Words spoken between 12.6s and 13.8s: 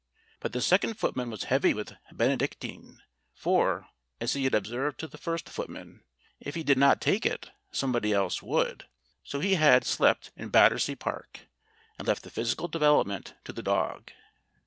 development to the